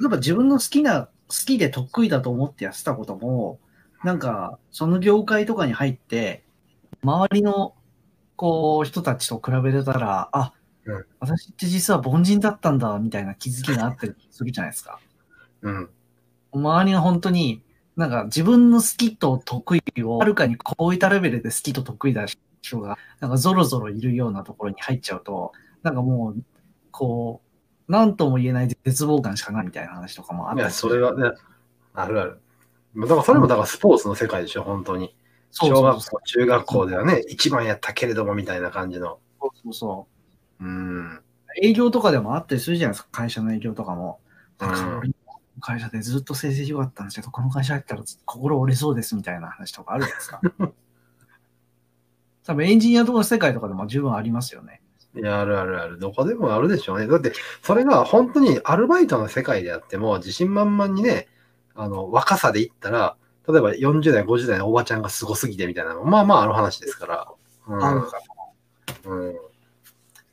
[0.00, 3.58] 例えば自分の好きな、好きで得意だと思ってやってたことも、
[4.04, 6.44] なんか、その業界とかに入って、
[7.02, 7.74] 周りの、
[8.36, 10.52] こう、人たちと比べてたら、あ、
[10.84, 15.00] うん私って実は凡人だったんだ、みたいな気づきがあったりするじゃないですか。
[15.62, 15.90] うん。
[16.52, 17.62] 周りが本当に、
[17.96, 22.24] なんか自分の好きと得意を、はるかに超えたレベルで好きと得意だ
[22.62, 25.52] 人が、なんかゾロゾロいるようなところに入っちゃうと、
[25.82, 26.42] なんかもう、
[26.90, 27.42] こ
[27.88, 31.30] う、なんとも言えない絶望感しかないみたいな話とかもあっいや、それはね、
[31.94, 32.40] あるある。
[32.96, 35.14] だからそれもだからスポーツの世界でしょ、本当に。
[35.50, 39.18] そうそうそう小学校、中学校ではね、一番やったけれどもみたいな感じの。
[39.40, 40.06] そうそうそ
[40.60, 40.64] う。
[40.64, 41.20] うん。
[41.62, 44.20] 営業とかでもあったりするじゃないですか、会社の営業とかも。
[44.22, 45.14] うんなんか俺の
[45.60, 50.40] 会社でずっと成績良かったんですけど、この会社入ったら心折れそうですみたいな話とかあるじゃないですか。
[52.44, 54.82] 多分エンジニアとかの世界とかでも十分ありますよね。
[55.18, 55.98] いや、あるあるある。
[55.98, 57.06] どこでもあるでしょうね。
[57.06, 61.28] だって、それが本当にアルバイトの世界であっても、自信満々にね、
[61.74, 63.16] あの、若さで言ったら、
[63.48, 67.28] 例えば40代、50代のおばちゃんがすごすぎてみたいなまあまあある話ですから。
[67.66, 67.82] うん。
[67.82, 68.18] あるか
[69.04, 69.10] ら。
[69.12, 69.32] うん。
[69.32, 69.46] だか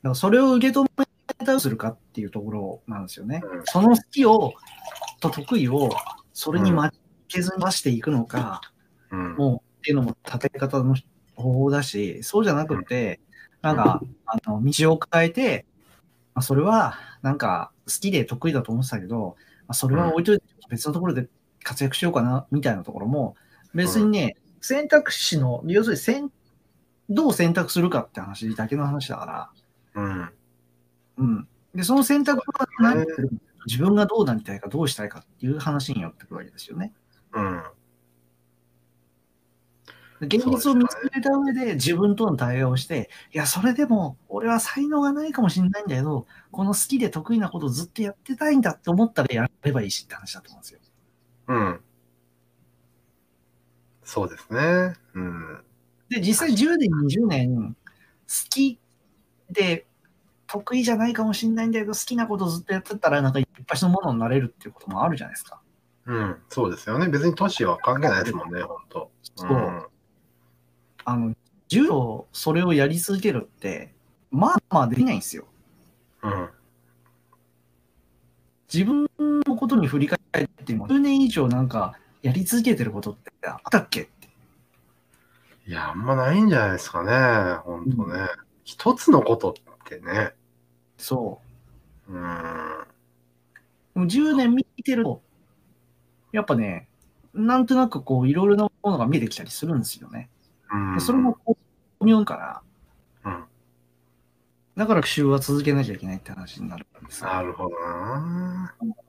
[0.02, 3.40] らそれを受け止めたりするかっていうところなんですよね。
[3.42, 4.54] うんその好きを、
[5.20, 5.90] と得意を、
[6.34, 6.90] それに負
[7.28, 8.60] けずに出していくのか、
[9.10, 9.34] うん。
[9.36, 10.94] もうっていうのも立て方の
[11.36, 13.20] 方法だし、そうじゃなくて、
[13.66, 15.66] なんか、あの、道を変えて、
[16.34, 21.28] まあ、それは、なんか、好きで得意だと思ってたけど、まあ、それは置いといて別のところで
[21.62, 23.34] 活躍しようかな、みたいなところも、
[23.74, 26.30] 別にね、選択肢の、要するに選、
[27.08, 29.50] どう選択するかって話だけの話だか
[29.94, 30.30] ら、うん。
[31.18, 31.48] うん。
[31.74, 33.04] で、その選択は何
[33.66, 36.92] 自分がどうなりたいか、どうしたいかっていう話によってくるわけですよね。
[37.32, 37.62] うん。
[40.20, 50.80] 現実を見つけた上で自分との対話をして、いや、それでも俺は才能がないかもしれないんだけど、この好きで得意なことをずっとやってたいんだって思ったらやればいいしって話だと思うんですよ。
[51.48, 51.80] うん。
[54.04, 54.94] そうですね。
[55.14, 55.64] うん。
[56.08, 58.78] で、実際10年、20年、好き
[59.50, 59.86] で
[60.46, 65.60] 得意じゃないかもしれないんだけど、好きなことずっとやってたら、なんかいっぱいのものになれるっていうこともあるじゃないですか。
[66.06, 67.08] うん、そうですよね。
[67.08, 69.10] 別に年は関係ないですもんね、本当。
[69.34, 69.75] そうん
[71.72, 73.94] あの、柔道、それをやり続けるって、
[74.30, 75.46] まあまあできないんですよ。
[76.22, 76.50] うん。
[78.72, 79.08] 自分
[79.46, 84.02] のことに振り返っても、10年以上なんかやり続けてることってあったっけ？
[84.02, 84.28] って。
[85.66, 88.28] いや、あんまないんじゃないですかね、本当ね。
[88.64, 90.32] 一つのことってね。
[90.98, 91.42] そ
[92.08, 92.12] う。
[92.14, 92.86] うん。
[93.94, 95.22] でも10年見てると、
[96.32, 96.88] やっぱね、
[97.34, 100.30] なんとなくこう、いろいろなものが見えてきたりするんですよね。
[100.72, 101.38] うんでそれも、
[102.00, 102.62] 妙か
[103.24, 103.44] ら、うん。
[104.76, 107.28] だから週は続けなきゃいけないって話になるんですよ。
[107.28, 108.74] なるほどな。
[108.78, 109.06] はい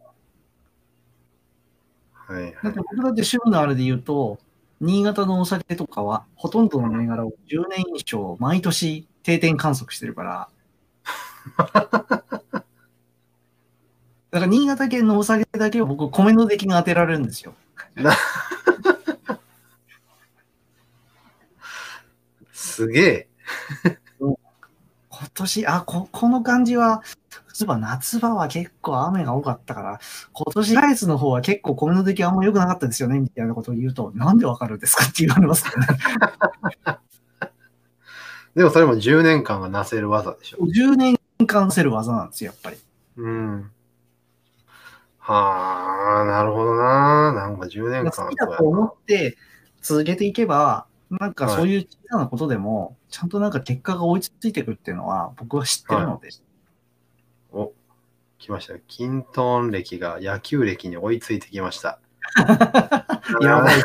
[2.27, 2.53] はい。
[2.61, 4.37] だって僕だって趣味のあれで言うと、
[4.81, 10.49] 新潟のお酒とかは、ほとんどの銘柄を10年以上、毎年定点観測してるから。
[14.29, 17.55] だから新潟県のお酒だけは僕、米の出来が当てられるんですよ。
[22.77, 23.27] すげえ。
[24.19, 24.37] 今
[25.33, 27.01] 年、あ、こ、この感じは、
[27.51, 29.99] そういえば夏場は結構雨が多かったから、
[30.31, 35.87] 今年来月の方は結構米の出来あんま良くなかったですよね、みたいなことを言うと、なんでわかるんですかって言われますけどね。
[38.53, 40.57] でもそれも10年間がなせる技でしょ。
[40.59, 42.77] 10年間せる技なんですよ、やっぱり。
[43.17, 43.71] うん。
[45.17, 47.33] はあ、なるほどな。
[47.33, 49.35] なんか10年間好きだと思って
[49.81, 56.29] 続けていけば、なんかそういう小さなことでも、ちゃんとなんか結果が追いついてくるっていうのは僕は知ってるので。
[57.51, 57.73] お、
[58.37, 58.79] 来ましたよ。
[58.87, 61.99] キントーン歴が野球歴に追いついてきました。
[63.41, 63.83] やばい。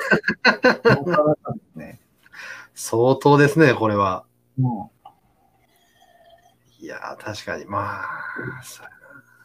[2.82, 4.24] 相当ですね、これは。
[4.58, 4.92] も
[6.80, 7.64] いやー、確かに。
[7.66, 8.06] まあ、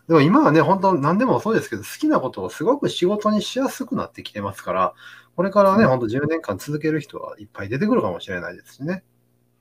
[0.07, 4.93] でも今はね、本当何でもそうですけど、好きなことをすごく仕事にしやすくなってきてますから、
[5.38, 9.04] これからね、うん本当10年間続ける人はいっぱい出てくるかもしれないですしね。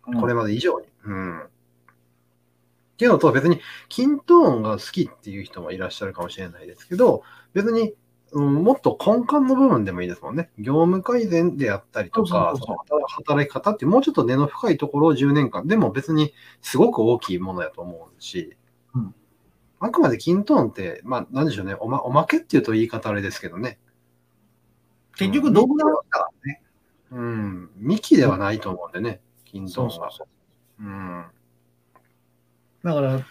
[0.08, 0.86] う、これまで以上に。
[1.04, 1.40] うん。
[1.40, 1.46] っ
[2.96, 3.60] ていうのと、別に、
[3.90, 7.92] キントーンが好きっていう人もいらっしゃるかもしれないですけど、別に、
[8.32, 10.48] うん、もっと根幹の部分でもいいですもんね。
[10.58, 12.54] 業務改善であったりとか、
[13.08, 18.56] 働き方ってもうちょっと根の深いところを10年間、でも別にすごく大きいものやと思うし、
[18.94, 19.14] うん
[19.78, 23.78] あくまでキントーンって、まあ、なんでしょうねおま、おまけっていうと言い方あれですけどね。
[25.16, 26.62] 結局道具だからね。
[27.10, 29.92] うん、幹ではないと思うんでね、キントーンが。
[29.92, 30.24] そうそうそ
[30.80, 30.84] う。
[30.84, 31.24] うん。
[32.84, 33.26] だから、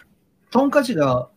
[0.50, 1.28] トンカチが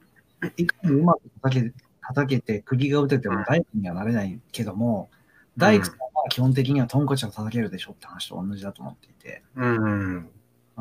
[0.57, 5.09] いかにうまく叩け叩けて、釘が打てても大工にはなれないけども、
[5.57, 9.43] 大工さんは基本的にはトンカチを叩けるでしょって話と同じだと思っていて。
[9.55, 10.29] うん、うん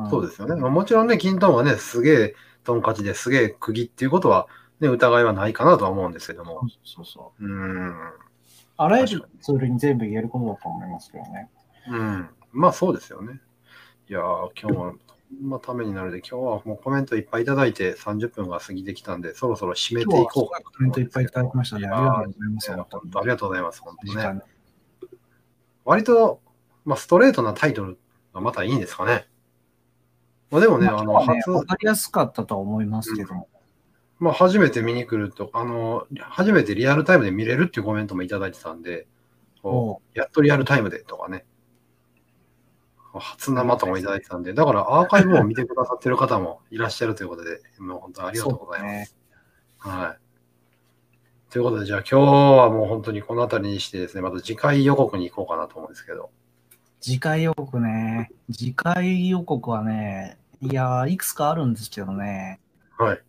[0.09, 0.55] そうですよね。
[0.55, 4.47] まあ、もちろんね、キントーンはね、すげえトンカチですげえ釘っていうことは、
[4.79, 6.61] ね、疑いはないかなとは思うんですけども。
[6.85, 7.45] そうそう。
[7.45, 7.93] うん。
[8.81, 11.49] あらゆるツールに全部言えることだと思いますけどね。
[11.89, 12.29] うん。
[12.53, 13.41] まあそうですよね。
[14.09, 14.93] いやー、今日は、
[15.41, 21.89] まあ、ためになるので、今日はもうコメントいっぱいいただいて30分が過ぎてきたんで、そろそろ締めていこうかコメントいっぱいいただきましたね。
[21.89, 22.71] ありがとうございます。
[22.71, 23.81] ありがとうございます。
[23.81, 24.41] 本当ね。
[25.83, 26.39] 割と、
[26.85, 27.97] まあ、ストレートなタイトル
[28.33, 29.27] がまたいいんですかね。
[30.51, 33.49] まあ、でもね、あの、まあね初、わかりやすかったとは思いますけども。
[34.19, 39.07] まあ、初めて見に来ると、あの、初めてリアルタイムで見れるっていうコメントもいただいてたんで、
[39.61, 41.45] こうやっとリアルタイムでとかね、
[43.13, 49.17] 初生とかもいただいてたんで、だからアーカイブを見てくださってる方もいらっしゃるということで、もう本当にありがとうございます。
[49.79, 51.51] はい。
[51.51, 56.29] ということで、じゃあ今日はもう本当にこの辺りにしてですね、また次回予告に行こうかなと思うんですけど。
[57.01, 58.29] 次回予告ね。
[58.51, 62.59] 次回予告はね、いやー、いくつかあるんですけどね。
[62.97, 63.21] はい。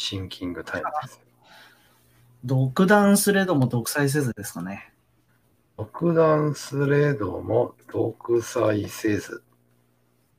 [0.00, 1.20] シンキングタイムです。
[2.42, 4.94] 独断すれども独裁せずですかね。
[5.76, 9.42] 独断すれども独裁せず。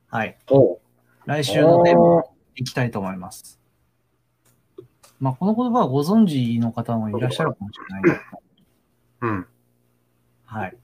[0.08, 0.36] はい。
[0.50, 0.80] お
[1.26, 3.60] 来週のテーマをいきたいと思います。
[5.20, 8.20] まあ、この言葉はご存知の方もいらっしゃるかもしれない。
[9.20, 9.46] うん。
[10.44, 10.76] はい。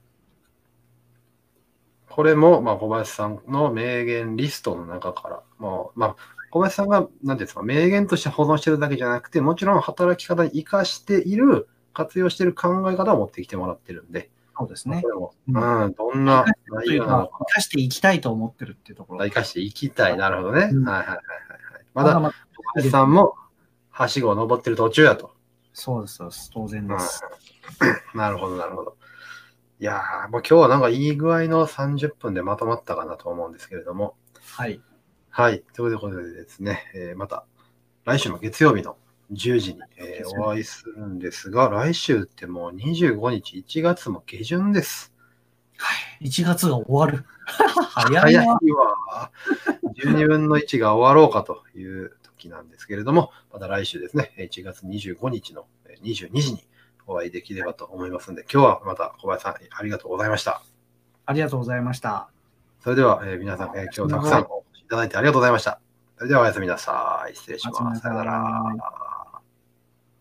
[2.09, 19.25] これも、まあ、小林さんの名言リストの中から、もう、まあ、小林さんが、なんですか、名言として保存してるだけじゃなくて、もちろん働き方に生かしている、活用している考え方を持ってきてもらってるんで、そうですねうんうん、どんな内容なの、か、生かしていきたいと思ってるっていうところ。
[19.25, 20.17] 生かしていきたい。
[20.17, 20.71] なるほどね。
[20.73, 21.85] うんはいはいはいはいはい。
[21.95, 22.35] まだ、ま小
[22.75, 23.35] 林さんも、
[23.91, 25.33] はしごを登ってる途中やと。
[25.73, 26.51] そうです、そうです。
[26.53, 27.23] 当然です。
[27.25, 27.39] うん
[28.19, 28.97] なるほど、なるほど。
[29.81, 34.17] いやー、もう今日はなんかいい具合の30分でまとまったかなと思うんですけれども。
[34.57, 34.81] はい。
[35.39, 35.63] はい。
[35.73, 37.45] ということでですね、えーまた
[38.05, 38.97] 来週の月曜日の
[39.31, 45.13] 10時に、えーお会いするんですが、来週ってもう25日、1月も下旬です。
[46.23, 47.25] 1月が終わる。
[47.47, 48.47] 早 早い。
[48.49, 49.31] わ。
[50.03, 56.67] 12分の1が終わろうかという時なんですけれども、また来週ですね、1月25日のえー22時に
[57.07, 60.63] お会いできればと思いますので、今日はまた小林さんありがとうございました。
[61.27, 62.29] ありがとうございました。
[62.81, 64.49] それでは、えー皆さん、えー今日たくさん
[64.89, 65.81] ただいてありがとうございました。
[66.17, 67.35] それではおやすみなさい。
[67.35, 68.01] 失礼します。
[68.01, 69.18] さよなら。